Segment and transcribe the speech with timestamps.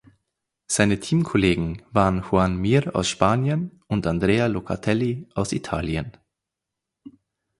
[0.65, 6.17] Seine Teamkollegen waren Joan Mir aus Spanien und Andrea Locatelli aus Italien.